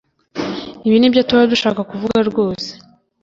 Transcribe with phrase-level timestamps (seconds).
[0.87, 2.69] ibi nibyo tuba dushaka kuvuga rwose